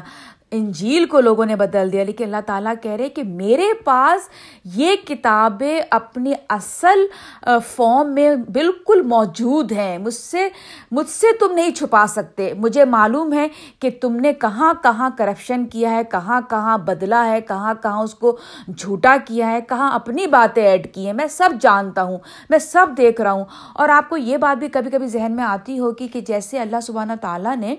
انجیل 0.57 1.05
کو 1.05 1.19
لوگوں 1.19 1.45
نے 1.45 1.55
بدل 1.55 1.91
دیا، 1.91 2.03
لیکن 2.03 2.23
اللہ 2.23 2.41
تعالیٰ 2.45 2.73
کہہ 2.81 2.91
رہے 2.91 3.09
کہ 3.09 3.23
میرے 3.23 3.73
پاس 3.83 4.29
یہ 4.75 4.95
کتابیں 5.07 5.81
اپنی 5.89 6.33
اصل 6.49 7.05
فارم 7.43 8.13
میں 8.13 8.35
بالکل 8.35 9.01
موجود 9.01 9.71
ہیں۔ 9.71 9.97
مجھ 9.97 10.13
سے 10.13 10.49
مجھ 10.91 11.09
سے 11.09 11.27
تم 11.39 11.53
نہیں 11.53 11.71
چھپا 11.71 12.05
سکتے۔ 12.07 12.53
مجھے 12.57 12.85
معلوم 12.85 13.33
ہے 13.33 13.47
کہ 13.79 13.89
تم 14.01 14.15
نے 14.15 14.33
کہاں 14.33 14.73
کہاں 14.83 15.09
کرپشن 15.17 15.65
کیا 15.65 15.91
ہے، 15.91 16.03
کہاں 16.11 16.41
کہاں 16.49 16.77
بدلا 16.77 17.25
ہے، 17.25 17.41
کہاں 17.41 17.73
کہاں 17.83 18.03
اس 18.03 18.15
کو 18.15 18.37
جھوٹا 18.77 19.17
کیا 19.25 19.51
ہے، 19.51 19.59
کہاں 19.69 19.91
اپنی 19.91 20.27
باتیں 20.27 20.63
ایڈ 20.63 20.93
کی 20.93 21.05
ہیں۔ 21.05 21.13
میں 21.13 21.27
سب 21.27 21.49
جانتا 21.61 22.03
ہوں، 22.03 22.17
میں 22.49 22.59
سب 22.59 22.87
دیکھ 22.97 23.21
رہا 23.21 23.31
ہوں۔ 23.31 23.45
اور 23.73 23.89
آپ 23.89 24.09
کو 24.09 24.17
یہ 24.17 24.37
بات 24.37 24.57
بھی 24.57 24.67
کبھی 24.67 24.91
کبھی 24.91 25.07
ذہن 25.07 25.31
میں 25.35 25.43
آتی 25.43 25.79
ہوگی 25.79 26.07
کہ 26.07 26.21
جیسے 26.21 26.59
اللہ 26.59 26.77
سبحانہ 26.83 27.13
تعالیٰ 27.21 27.55
نے 27.55 27.75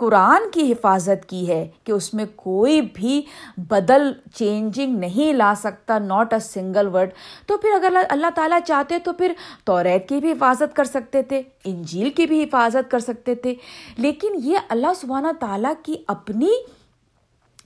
قرآن 0.00 0.42
کی 0.52 0.72
حفاظت 0.72 1.28
کی 1.28 1.48
ہے 1.48 1.68
کہ 1.84 1.92
اس 1.92 2.14
میں 2.14 2.24
کوئی 2.36 2.80
بھی 2.94 3.22
بدل 3.56 4.12
چینجنگ 4.34 4.98
نہیں 4.98 5.32
لا 5.32 5.52
سکتا 5.56 5.98
ناٹ 5.98 6.32
اے 6.32 6.38
سنگل 6.38 6.88
ورڈ 6.94 7.10
تو 7.46 7.58
پھر 7.58 7.70
اگر 7.74 7.96
اللہ 8.08 8.30
تعالیٰ 8.34 8.58
چاہتے 8.66 8.98
تو 8.98 9.12
پھر 9.12 9.32
توریت 9.64 10.08
کی 10.08 10.20
بھی 10.20 10.32
حفاظت 10.32 10.76
کر 10.76 10.84
سکتے 10.84 11.22
تھے، 11.22 11.42
انجیل 11.64 12.10
کی 12.10 12.26
بھی 12.26 12.42
حفاظت 12.42 12.90
کر 12.90 12.98
سکتے 12.98 13.34
تھے. 13.34 13.54
لیکن 13.96 14.28
یہ 14.34 14.58
اللہ 14.68 14.94
سبحانہ 15.00 15.32
تعالیٰ 15.40 15.72
کی 15.82 15.96
اپنی 16.06 16.50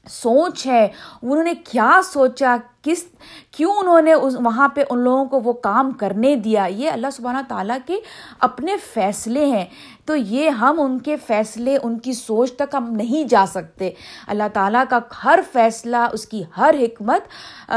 سوچ 0.08 0.66
ہے، 0.66 0.88
انہوں 1.22 1.44
نے 1.44 1.54
کیا 1.70 2.00
سوچا، 2.04 2.56
کس، 2.82 3.04
کیوں 3.50 3.74
انہوں 3.76 4.02
نے 4.02 4.12
اس، 4.12 4.36
وہاں 4.44 4.68
پہ 4.68 4.84
ان 4.90 4.98
لوگوں 4.98 5.24
کو 5.24 5.40
وہ 5.40 5.52
کام 5.52 5.90
کرنے 5.90 6.36
دیا؟ 6.36 6.64
یہ 6.64 6.90
اللہ 6.90 7.06
سبحانہ 7.12 7.38
تعالیٰ 7.48 7.78
کے 7.86 7.96
اپنے 8.38 8.76
فیصلے 8.94 9.46
ہیں۔ 9.46 9.64
تو 10.04 10.16
یہ 10.16 10.48
ہم 10.50 10.80
ان 10.80 10.98
کے 10.98 11.16
فیصلے، 11.16 11.78
ان 11.82 11.98
کی 11.98 12.12
سوچ 12.12 12.52
تک 12.52 12.74
ہم 12.74 12.92
نہیں 12.92 13.28
جا 13.28 13.44
سکتے۔ 13.48 13.90
اللہ 14.26 14.48
تعالیٰ 14.52 14.84
کا 14.88 14.98
ہر 15.24 15.40
فیصلہ، 15.52 16.06
اس 16.12 16.26
کی 16.26 16.42
ہر 16.56 16.74
حکمت 16.80 17.72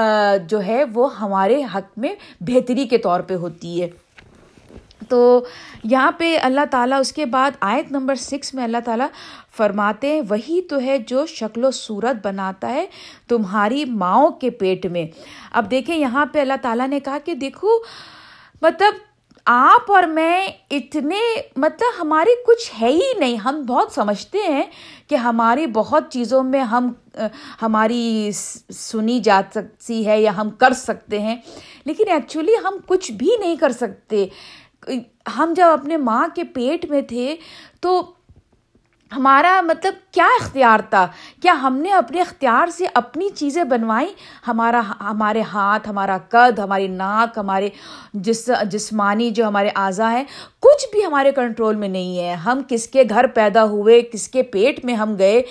جو 0.49 0.61
ہے، 0.61 0.83
وہ 0.93 1.19
ہمارے 1.19 1.63
حق 1.75 1.97
میں 1.97 2.15
بہتری 2.41 2.87
کے 2.87 2.97
طور 2.97 3.19
پہ 3.19 3.35
ہوتی 3.35 3.81
ہے۔ 3.81 4.06
تو 5.09 5.43
یہاں 5.83 6.11
پہ 6.17 6.37
اللہ 6.41 6.65
تعالیٰ 6.71 6.99
اس 6.99 7.11
کے 7.13 7.25
بعد 7.25 7.51
آیت 7.59 7.91
نمبر 7.91 8.15
سکس 8.15 8.53
میں 8.53 8.63
اللہ 8.63 8.77
تعالیٰ 8.85 9.07
فرماتے 9.57 10.07
ہیں، 10.07 10.21
وہی 10.29 10.61
تو 10.69 10.79
ہے 10.79 10.97
جو 11.07 11.25
شکل 11.25 11.63
و 11.63 11.71
صورت 11.71 12.25
بناتا 12.25 12.73
ہے 12.73 12.85
تمہاری 13.27 13.85
ماؤں 13.85 14.29
کے 14.31 14.49
پیٹ 14.49 14.85
میں۔ 14.85 15.05
اب 15.51 15.71
دیکھیں، 15.71 15.95
یہاں 15.95 16.25
پہ 16.25 16.41
اللہ 16.41 16.61
تعالیٰ 16.61 16.87
نے 16.87 16.99
کہا 16.99 17.17
کہ 17.25 17.33
دیکھو 17.35 17.77
مطلب 18.61 19.05
آپ 19.45 19.91
اور 19.91 20.03
میں 20.03 20.47
اتنے 20.71 21.19
مطلب 21.57 22.01
ہماری 22.01 22.31
کچھ 22.47 22.71
ہے 22.81 22.87
ہی 22.87 23.11
نہیں۔ 23.19 23.35
ہم 23.35 23.61
بہت 23.67 23.91
سمجھتے 23.91 24.37
ہیں 24.47 24.63
کہ 25.07 25.15
ہماری 25.15 25.67
بہت 25.67 26.11
چیزوں 26.11 26.43
میں 26.43 26.61
ہم، 26.63 26.91
ہماری 27.61 28.31
سنی 28.73 29.19
جا 29.19 29.39
سکتی 29.53 30.05
ہے 30.07 30.19
یا 30.21 30.35
ہم 30.37 30.49
کر 30.49 30.73
سکتے 30.73 31.19
ہیں، 31.19 31.35
لیکن 31.85 32.11
ایکچولی 32.11 32.55
ہم 32.63 32.77
کچھ 32.87 33.11
بھی 33.11 33.29
نہیں 33.39 33.55
کر 33.55 33.71
سکتے۔ 33.71 34.25
ہم 35.37 35.53
جب 35.55 35.67
اپنے 35.73 35.97
ماں 35.97 36.27
کے 36.35 36.43
پیٹ 36.43 36.85
میں 36.89 37.01
تھے 37.01 37.35
تو 37.81 38.13
ہمارا 39.15 39.61
مطلب 39.61 39.93
کیا 40.11 40.27
اختیار 40.41 40.79
تھا؟ 40.89 41.07
کیا 41.41 41.53
ہم 41.61 41.77
نے 41.77 41.91
اپنے 41.91 42.21
اختیار 42.21 42.67
سے 42.67 42.85
اپنی 42.93 43.29
چیزیں 43.29 43.63
بنوائیں؟ 43.63 44.09
ہمارا 44.47 44.81
ہمارے 44.99 45.41
ہاتھ، 45.41 45.89
ہمارا 45.89 46.17
قد، 46.29 46.59
ہماری 46.59 46.87
ناک، 46.87 47.37
ہمارے 47.37 47.69
جس 48.13 48.49
جسمانی 48.63 49.29
جو 49.29 49.47
ہمارے 49.47 49.69
اعضا 49.75 50.11
ہیں 50.11 50.23
کچھ 50.59 50.85
بھی 50.91 51.05
ہمارے 51.05 51.31
کنٹرول 51.31 51.75
میں 51.75 51.87
نہیں 51.87 52.19
ہے۔ 52.19 52.33
ہم 52.33 52.61
کس 52.67 52.87
کے 52.87 53.03
گھر 53.09 53.27
پیدا 53.27 53.63
ہوئے، 53.63 54.01
کس 54.01 54.27
کے 54.27 54.43
پیٹ 54.43 54.85
میں 54.85 54.93
ہم 54.93 55.17
گئے۔ 55.17 55.41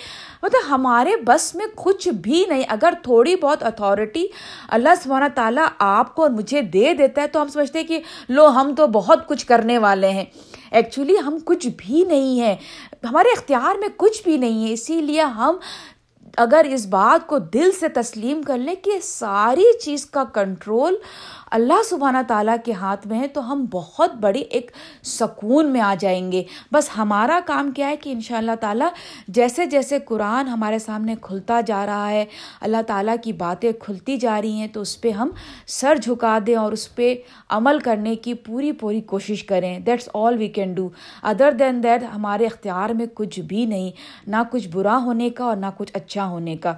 مطلب 0.43 0.61
ہمارے 0.69 1.15
بس 1.15 1.55
میں 1.55 1.65
کچھ 1.75 2.09
بھی 2.09 2.45
نہیں۔ 2.47 2.63
اگر 2.69 2.93
تھوڑی 3.03 3.35
بہت 3.35 3.63
اتھارٹی 3.63 4.27
اللہ 4.69 4.89
سبحانہ 5.03 5.25
تعالیٰ 5.35 5.67
آپ 5.77 6.15
کو 6.15 6.21
اور 6.21 6.29
مجھے 6.29 6.61
دے 6.61 6.93
دیتا 6.93 7.21
ہے 7.21 7.27
تو 7.27 7.41
ہم 7.41 7.47
سمجھتے 7.47 7.79
ہیں 7.79 7.87
کہ 7.87 7.99
لو، 8.29 8.47
ہم 8.47 8.75
تو 8.77 8.87
بہت 8.87 9.27
کچھ 9.27 9.45
کرنے 9.45 9.77
والے 9.77 10.09
ہیں۔ 10.09 10.25
ایکچولی 10.71 11.15
ہم 11.25 11.37
کچھ 11.45 11.67
بھی 11.77 12.03
نہیں 12.03 12.39
ہیں۔ 12.39 12.55
ہمارے 13.03 13.27
اختیار 13.27 13.77
میں 13.79 13.89
کچھ 13.97 14.23
بھی 14.23 14.37
نہیں 14.37 14.67
ہے۔ 14.67 14.73
اسی 14.73 15.01
لیے 15.01 15.21
ہم 15.21 15.55
اگر 16.37 16.65
اس 16.73 16.85
بات 16.85 17.27
کو 17.27 17.37
دل 17.37 17.71
سے 17.79 17.87
تسلیم 17.87 18.41
کر 18.41 18.57
لیں 18.57 18.75
کہ 18.75 18.91
ساری 19.03 19.63
چیز 19.81 20.05
کا 20.05 20.23
کنٹرول 20.23 20.95
اللہ 21.51 21.83
سبحانہ 21.89 22.17
تعالیٰ 22.27 22.55
کے 22.65 22.71
ہاتھ 22.71 23.07
میں 23.07 23.19
ہے 23.19 23.27
تو 23.27 23.51
ہم 23.51 23.65
بہت 23.71 24.15
بڑی 24.15 24.39
ایک 24.39 24.71
سکون 25.03 25.71
میں 25.71 25.81
آ 25.81 25.95
جائیں 25.99 26.31
گے۔ 26.31 26.43
بس 26.71 26.89
ہمارا 26.97 27.39
کام 27.45 27.71
کیا 27.71 27.87
ہے 27.87 27.97
کہ 27.97 28.09
ان 28.09 28.21
شاء 28.21 28.37
اللہ 28.37 28.55
تعالیٰ 28.59 28.89
جیسے 29.27 29.65
جیسے 29.65 29.99
قرآن 29.99 30.47
ہمارے 30.47 30.79
سامنے 30.79 31.15
کھلتا 31.21 31.61
جا 31.61 31.85
رہا 31.85 32.09
ہے، 32.09 32.25
اللہ 32.61 32.81
تعالیٰ 32.87 33.15
کی 33.23 33.33
باتیں 33.33 33.71
کھلتی 33.79 34.17
جا 34.17 34.41
رہی 34.41 34.51
ہیں 34.51 34.67
تو 34.67 34.81
اس 34.81 35.01
پہ 35.01 35.11
ہم 35.11 35.29
سر 35.67 35.95
جھکا 35.95 36.37
دیں 36.47 36.55
اور 36.55 36.71
اس 36.71 36.95
پہ 36.95 37.15
عمل 37.49 37.79
کرنے 37.79 38.15
کی 38.15 38.33
پوری 38.33 38.71
پوری 38.71 39.01
کوشش 39.01 39.43
کریں۔ 39.43 39.79
That's 39.79 40.09
all 40.13 40.37
we 40.37 40.47
can 40.47 40.73
do 40.73 40.89
other 41.23 41.51
than 41.51 41.83
that 41.83 42.03
ہمارے 42.15 42.45
اختیار 42.45 42.89
میں 42.89 43.05
کچھ 43.13 43.39
بھی 43.39 43.65
نہیں، 43.65 43.91
نہ 44.27 44.43
کچھ 44.51 44.67
برا 44.67 44.97
ہونے 44.97 45.29
کا 45.29 45.45
اور 45.45 45.57
نہ 45.57 45.65
کچھ 45.77 45.91
اچھا 45.93 46.25
ہونے 46.25 46.55
کا۔ 46.55 46.73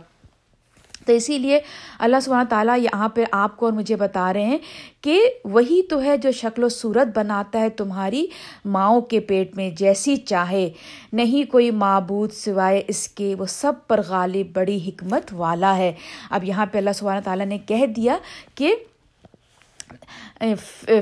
تو 1.05 1.13
اسی 1.13 1.37
لیے 1.37 1.59
اللہ 1.99 2.19
سبحانہ 2.21 2.49
تعالیٰ 2.49 2.79
یہاں 2.79 3.09
پہ 3.09 3.23
آپ 3.31 3.57
کو 3.57 3.65
اور 3.65 3.73
مجھے 3.73 3.95
بتا 3.95 4.33
رہے 4.33 4.43
ہیں 4.43 4.57
کہ 5.01 5.21
وہی 5.45 5.81
تو 5.81 6.03
ہے 6.03 6.17
جو 6.17 6.31
شکل 6.31 6.63
و 6.63 6.69
صورت 6.69 7.17
بناتا 7.17 7.59
ہے 7.59 7.69
تمہاری 7.69 8.27
ماؤں 8.65 9.01
کے 9.01 9.19
پیٹ 9.19 9.55
میں 9.55 9.69
جیسی 9.69 10.15
چاہے۔ 10.15 10.69
نہیں 11.13 11.51
کوئی 11.51 11.71
معبود 11.71 12.31
سوائے 12.31 12.81
اس 12.87 13.07
کے، 13.07 13.35
وہ 13.39 13.45
سب 13.45 13.73
پر 13.87 14.01
غالب 14.07 14.47
بڑی 14.53 14.79
حکمت 14.87 15.23
والا 15.31 15.77
ہے۔ 15.77 15.93
اب 16.29 16.43
یہاں 16.43 16.65
پہ 16.65 16.77
اللہ 16.77 16.89
سبحانہ 16.95 17.21
تعالیٰ 17.23 17.45
نے 17.45 17.57
کہہ 17.57 17.85
دیا 17.85 18.17
کہ 18.55 18.75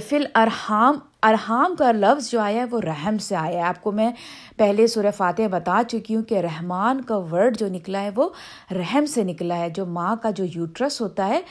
فل 0.10 0.25
ارحام 0.36 1.00
ارحام 1.24 1.75
کا 1.75 1.91
لفظ 1.91 2.29
جو 2.29 2.39
آیا 2.39 2.60
ہے 2.60 2.65
وہ 2.72 2.79
رحم 2.82 3.17
سے 3.17 3.36
آیا 3.36 3.58
ہے۔ 3.58 3.62
آپ 3.62 3.82
کو 3.84 3.91
میں 3.91 4.12
پہلے 4.58 4.88
سورہ 4.88 5.12
فاتح 5.17 5.48
بتا 5.51 5.82
چکی 5.88 6.15
ہوں 6.15 6.24
کہ 6.24 6.36
رحمان 6.36 7.01
کا 7.01 7.17
ورڈ 7.17 7.58
جو 7.58 7.67
نکلا 7.67 8.01
ہے 8.01 8.10
وہ 8.15 8.29
رحم 8.72 9.06
سے 9.06 9.24
نکلا 9.24 9.58
ہے۔ 9.58 9.70
جو 9.70 9.86
ماں 9.86 10.15
کا 10.15 10.29
جو 10.29 10.46
یوٹرس 10.56 11.01
ہوتا 11.01 11.27
ہے، 11.27 11.41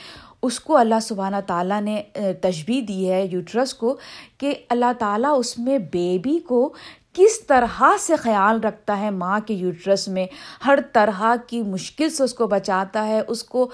اس 0.42 0.60
کو 0.60 0.76
اللہ 0.76 1.00
سبحانہ 1.02 1.36
تعالیٰ 1.46 1.80
نے 1.80 2.02
تشبیح 2.42 2.82
دی 2.88 3.10
ہے 3.10 3.26
یوٹرس 3.30 3.74
کو 3.74 3.96
کہ 4.38 4.54
اللہ 4.68 4.92
تعالیٰ 4.98 5.34
اس 5.38 5.58
میں 5.58 5.78
بیبی 5.78 6.38
کو 6.38 6.72
کس 7.12 7.46
طرح 7.46 7.82
سے 8.00 8.16
خیال 8.16 8.60
رکھتا 8.60 8.98
ہے 9.00 9.10
ماں 9.10 9.38
کے 9.46 9.54
یوٹرس 9.54 10.08
میں۔ 10.08 10.26
ہر 10.66 10.78
طرح 10.92 11.22
کی 11.46 11.62
مشکل 11.62 12.10
سے 12.10 12.22
اس 12.24 12.34
کو 12.34 12.46
بچاتا 12.46 13.06
ہے، 13.06 13.20
اس 13.28 13.42
کو 13.44 13.68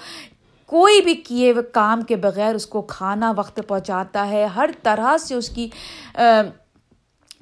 کوئی 0.72 1.00
بھی 1.00 1.14
کیے 1.14 1.52
ہوئے 1.52 1.62
کام 1.72 2.02
کے 2.02 2.16
بغیر 2.16 2.54
اس 2.54 2.66
کو 2.66 2.82
کھانا 2.82 3.32
وقت 3.36 3.60
پہنچاتا 3.68 4.28
ہے، 4.28 4.44
ہر 4.44 4.70
طرح 4.82 5.16
سے 5.18 5.34
اس 5.34 5.48
کی 5.48 5.68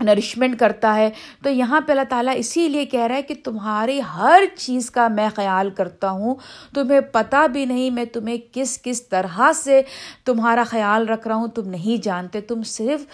نرشمنٹ 0.01 0.59
کرتا 0.59 0.95
ہے۔ 0.95 1.11
تو 1.43 1.51
یہاں 1.51 1.81
پہ 1.81 1.93
اللہ 1.93 2.09
تعالیٰ 2.09 2.35
اسی 2.37 2.69
لیے 2.69 2.85
کہہ 2.85 3.01
رہا 3.01 3.17
ہے 3.17 3.23
کہ 3.23 3.35
تمہاری 3.45 4.01
ہر 4.15 4.43
چیز 4.57 4.91
کا 4.91 5.09
میں 5.09 5.29
خیال 5.37 5.71
کرتا 5.71 6.11
ہوں۔ 6.11 6.35
تمہیں 6.75 7.01
پتہ 7.13 7.47
بھی 7.53 7.65
نہیں 7.65 7.91
میں 7.91 8.05
تمہیں 8.05 8.37
کس 8.53 8.83
کس 8.83 9.09
طرح 9.09 9.41
سے 9.55 9.83
تمہارا 10.25 10.63
خیال 10.67 11.09
رکھ 11.09 11.29
رہا 11.29 11.35
ہوں، 11.35 11.49
تم 11.49 11.69
نہیں 11.69 12.03
جانتے، 12.03 12.41
تم 12.41 12.63
صرف 12.63 13.05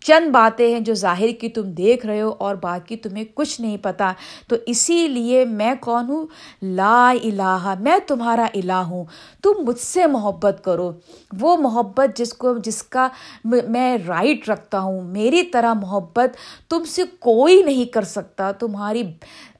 چند 0.00 0.30
باتیں 0.30 0.72
ہیں 0.72 0.80
جو 0.80 0.94
ظاہر 0.94 1.28
کی 1.40 1.48
تم 1.48 1.62
دیکھ 1.62 2.06
رہے 2.06 2.20
ہو 2.20 2.34
اور 2.38 2.54
باقی 2.54 2.96
تمہیں 2.96 3.24
کچھ 3.34 3.60
نہیں 3.60 3.76
پتہ 3.82 4.12
تو 4.48 4.56
اسی 4.66 5.08
لیے 5.08 5.44
میں 5.44 5.74
کون 5.80 6.04
ہوں؟ 6.08 6.26
لا 6.62 7.10
الہ، 7.10 7.74
میں 7.80 7.98
تمہارا 8.06 8.46
الہ 8.54 8.72
ہوں۔ 8.72 9.04
تم 9.42 9.52
مجھ 9.58 9.80
سے 9.80 10.06
محبت 10.06 10.60
کرو۔ 10.64 10.92
وہ 11.40 11.56
محبت 11.56 12.16
جس 12.16 12.32
کو، 12.32 12.58
جس 12.58 12.82
کا 12.82 13.08
میں 13.44 13.98
رائٹ 14.08 14.48
رکھتا 14.48 14.80
ہوں۔ 14.80 15.00
میری 15.00 15.42
طرح 15.42 15.72
محبت 15.72 16.36
تم 16.70 16.84
سے 16.84 17.02
کوئی 17.18 17.62
نہیں 17.62 17.84
کر 17.84 18.02
سکتا۔ 18.02 18.52
تمہاری 18.52 19.02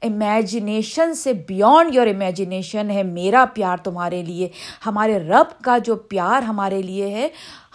امیجنیشن 0.05 1.13
سے 1.13 1.33
بیونڈ 1.47 1.95
یور 1.95 2.07
امیجنیشن 2.07 2.89
ہے، 2.91 3.03
میرا 3.03 3.45
پیار 3.53 3.77
تمہارے 3.77 4.21
لیے، 4.23 4.49
ہمارے 4.85 5.19
رب 5.19 5.63
کا 5.63 5.77
جو 5.77 5.95
پیار 5.95 6.41
ہمارے 6.41 6.81
لیے 6.81 7.09
ہے، 7.09 7.27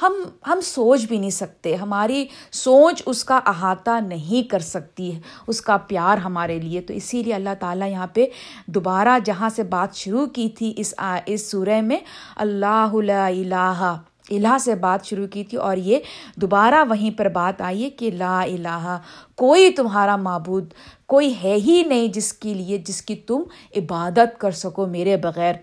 ہم 0.02 0.12
ہم 0.46 0.60
سوچ 0.60 1.04
بھی 1.04 1.18
نہیں 1.18 1.30
سکتے، 1.30 1.74
ہماری 1.74 2.24
سوچ 2.52 3.02
اس 3.06 3.24
کا 3.24 3.40
احاطہ 3.46 3.98
نہیں 4.00 4.50
کر 4.50 4.58
سکتی 4.58 5.14
ہے، 5.14 5.20
اس 5.46 5.60
کا 5.60 5.76
پیار 5.76 6.18
ہمارے 6.18 6.58
لیے۔ 6.58 6.80
تو 6.80 6.94
اسی 6.94 7.22
لیے 7.22 7.34
اللہ 7.34 7.54
تعالیٰ 7.60 7.88
یہاں 7.88 8.06
پہ 8.06 8.26
دوبارہ 8.66 9.18
جہاں 9.24 9.48
سے 9.48 9.62
بات 9.62 9.94
شروع 9.94 10.26
کی 10.26 10.48
تھی 10.48 10.72
اس 10.76 10.94
اس 11.26 11.50
سورہ 11.50 11.80
میں، 11.80 11.98
اللہ 12.36 12.94
الہ 12.94 13.96
الہ 14.30 14.58
سے 14.60 14.74
بات 14.74 15.06
شروع 15.06 15.26
کی 15.26 15.44
تھی 15.44 15.58
اور 15.58 15.76
یہ 15.76 15.98
دوبارہ 16.36 16.84
وہیں 16.88 17.18
پر 17.18 17.28
بات 17.28 17.60
آئی 17.60 17.84
ہے 17.84 17.90
کہ 17.90 18.10
لا 18.10 18.42
الہ، 18.42 18.98
کوئی 19.34 19.70
تمہارا 19.70 20.16
معبود 20.16 20.72
کوئی 21.06 21.34
ہے 21.44 21.54
ہی 21.54 21.82
نہیں 21.86 22.08
جس 22.08 22.32
کے 22.32 22.54
لیے 22.54 22.78
جس 22.78 23.02
کی 23.02 23.16
تم 23.16 23.42
عبادت 23.76 24.40
کر 24.40 24.50
سکو 24.50 24.86
میرے 24.86 25.16
بغیر۔ 25.16 25.54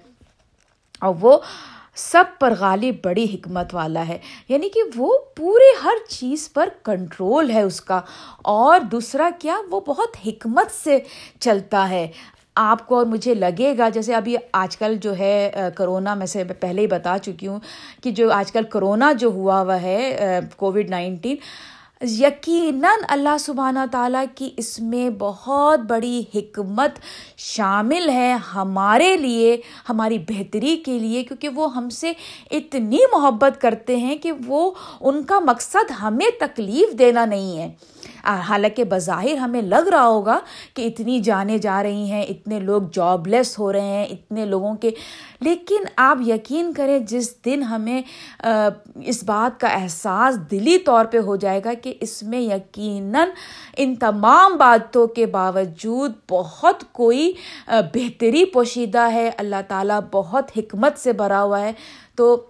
اور 1.01 1.15
وہ 1.21 1.38
سب 1.95 2.24
پر 2.39 2.53
غالب 2.59 2.95
بڑی 3.03 3.25
حکمت 3.33 3.75
والا 3.75 4.07
ہے۔ 4.07 4.17
یعنی 4.50 4.69
کہ 4.69 4.81
وہ 4.95 5.17
پورے 5.36 5.79
ہر 5.83 6.09
چیز 6.09 6.53
پر 6.53 6.69
کنٹرول 6.83 7.51
ہے 7.51 7.62
اس 7.62 7.81
کا۔ 7.81 8.01
اور 8.41 8.79
دوسرا 8.79 9.29
کیا؟ 9.39 9.57
وہ 9.71 9.79
بہت 9.79 10.17
حکمت 10.27 10.83
سے 10.83 11.00
چلتا 11.39 11.89
ہے۔ 11.89 12.07
آپ 12.57 12.85
کو 12.87 12.97
اور 12.97 13.05
مجھے 13.05 13.33
لگے 13.33 13.73
گا، 13.77 13.89
جیسے 13.89 14.15
ابھی 14.15 14.35
آج 14.53 14.77
کل 14.77 14.95
جو 15.01 15.17
ہے 15.17 15.51
کرونا 15.75 16.13
میں 16.15 16.25
سے 16.27 16.43
پہلے 16.59 16.81
ہی 16.81 16.87
بتا 16.87 17.17
چکی 17.23 17.47
ہوں 17.47 17.59
کہ 18.03 18.11
جو 18.11 18.31
آج 18.33 18.51
کل 18.51 18.63
کرونا 18.69 19.11
جو 19.19 19.27
ہوا 19.31 19.61
ہوا 19.61 19.81
ہے 19.81 20.39
کووڈ 20.57 20.89
نائنٹین 20.89 21.35
یقیناً 22.01 23.03
اللہ 23.09 23.37
سبحانہ 23.39 23.79
تعالیٰ 23.91 24.23
کی 24.35 24.49
اس 24.57 24.79
میں 24.79 25.09
بہت 25.19 25.79
بڑی 25.89 26.23
حکمت 26.35 26.99
شامل 27.37 28.09
ہے 28.09 28.31
ہمارے 28.53 29.15
لیے، 29.17 29.57
ہماری 29.89 30.17
بہتری 30.27 30.75
کے 30.85 30.97
لیے، 30.99 31.23
کیونکہ 31.23 31.49
وہ 31.49 31.73
ہم 31.75 31.89
سے 31.89 32.11
اتنی 32.51 32.99
محبت 33.11 33.61
کرتے 33.61 33.95
ہیں 33.95 34.15
کہ 34.15 34.31
وہ 34.47 34.69
ان 35.01 35.23
کا 35.23 35.39
مقصد 35.39 35.91
ہمیں 36.01 36.29
تکلیف 36.39 36.97
دینا 36.99 37.25
نہیں 37.25 37.57
ہے۔ 37.57 37.69
حالانکہ 38.36 38.84
بظاہر 38.84 39.36
ہمیں 39.36 39.62
لگ 39.62 39.89
رہا 39.91 40.07
ہوگا 40.07 40.39
کہ 40.74 40.81
اتنی 40.81 41.19
جانیں 41.19 41.57
جا 41.57 41.84
رہی 41.84 42.12
ہیں، 42.12 42.24
اتنے 42.24 42.60
لوگ 42.60 42.81
جاب 42.91 43.27
لیس 43.27 43.60
ہو 43.60 43.74
رہے 43.74 43.81
ہیں، 43.81 44.05
اتنے 44.05 44.46
لوگوں 44.46 44.75
کے۔ 44.75 44.89
لیکن 45.41 45.75
آپ 45.96 46.17
یقین 46.27 46.74
کریں، 46.74 47.00
جس 47.00 47.46
دن 47.46 47.63
ہمیں 47.63 48.01
اس 48.96 49.24
بات 49.24 49.60
کا 49.60 49.67
احساس 49.67 50.51
دلی 50.51 50.77
طور 50.77 51.05
پہ 51.05 51.17
ہو 51.17 51.36
جائے 51.36 51.62
گا 51.65 51.74
کہ 51.81 51.93
اس 52.00 52.24
میں 52.24 52.39
یقیناً 52.39 53.29
ان 53.77 53.96
تمام 53.96 54.57
باتوں 54.57 55.07
کے 55.07 55.25
باوجود 55.25 56.12
بہت 56.29 56.84
کوئی 56.91 57.34
بہتری 57.67 58.46
پوشیدہ 58.46 59.07
ہے۔ 59.13 59.31
اللہ 59.38 59.62
تعالیٰ 59.67 60.00
بہت 60.12 60.51
حکمت 60.57 61.00
سے 61.00 61.13
بھرا 61.13 61.43
ہوا 61.43 61.62
ہے۔ 61.62 61.72
تو 62.15 62.46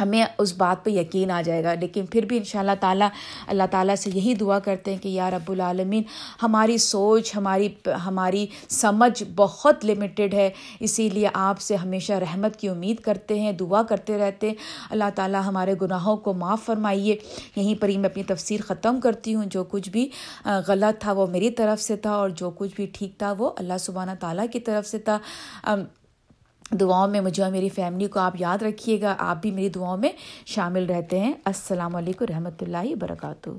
ہمیں 0.00 0.24
اس 0.38 0.54
بات 0.56 0.84
پہ 0.84 0.90
یقین 0.90 1.30
آ 1.30 1.42
جائے 1.42 1.64
گا۔ 1.64 1.74
لیکن 1.74 2.06
پھر 2.06 2.24
بھی 2.24 2.36
ان 2.36 2.44
شاء 2.44 2.60
اللہ 2.60 2.72
تعالیٰ 2.80 3.08
اللہ 3.46 3.62
تعالیٰ 3.70 3.94
سے 3.94 4.10
یہی 4.14 4.34
دعا 4.34 4.58
کرتے 4.58 4.90
ہیں 4.90 4.98
کہ 4.98 5.08
یا 5.08 5.30
رب 5.30 5.50
العالمین، 5.50 6.02
ہماری 6.42 6.78
سوچ، 6.78 7.36
ہماری 7.36 7.68
ہماری 8.06 8.46
سمجھ 8.68 9.22
بہت 9.36 9.84
لمیٹیڈ 9.84 10.34
ہے۔ 10.34 10.50
اسی 10.80 11.08
لیے 11.08 11.28
آپ 11.34 11.60
سے 11.60 11.76
ہمیشہ 11.76 12.12
رحمت 12.12 12.56
کی 12.56 12.68
امید 12.68 13.00
کرتے 13.00 13.40
ہیں، 13.40 13.52
دعا 13.52 13.82
کرتے 13.82 14.18
رہتے 14.18 14.48
ہیں۔ 14.48 14.54
اللہ 14.90 15.04
تعالیٰ 15.14 15.42
ہمارے 15.46 15.74
گناہوں 15.82 16.16
کو 16.16 16.32
معاف 16.32 16.62
فرمائیے۔ 16.62 17.16
یہیں 17.56 17.74
پر 17.80 17.88
ہی 17.88 17.96
میں 17.98 18.08
اپنی 18.08 18.22
تفسیر 18.22 18.60
ختم 18.66 19.00
کرتی 19.00 19.34
ہوں۔ 19.34 19.44
جو 19.46 19.64
کچھ 19.64 19.90
بھی 19.90 20.08
غلط 20.66 21.00
تھا 21.00 21.12
وہ 21.12 21.26
میری 21.26 21.50
طرف 21.50 21.82
سے 21.82 21.96
تھا 21.96 22.10
اور 22.10 22.28
جو 22.30 22.50
کچھ 22.50 22.74
بھی 22.74 22.86
ٹھیک 22.92 23.18
تھا 23.18 23.34
وہ 23.38 23.50
اللہ 23.56 23.78
سبحانہ 23.80 24.10
تعالیٰ 24.20 24.46
کی 24.52 24.60
طرف 24.60 24.86
سے 24.86 24.98
تھا۔ 24.98 25.18
دعاؤں 26.80 27.08
میں 27.08 27.20
مجھے 27.20 27.42
اور 27.42 27.50
میری 27.50 27.68
فیملی 27.68 28.06
کو 28.06 28.20
آپ 28.20 28.32
یاد 28.38 28.62
رکھیے 28.62 29.00
گا، 29.00 29.14
آپ 29.18 29.42
بھی 29.42 29.50
میری 29.50 29.68
دعاؤں 29.68 29.96
میں 29.96 30.08
شامل 30.46 30.86
رہتے 30.86 31.20
ہیں۔ 31.20 31.32
السلام 31.44 31.96
علیکم 31.96 32.24
رحمۃ 32.28 32.62
اللہ 32.62 32.90
وبرکاتہ۔ 32.90 33.50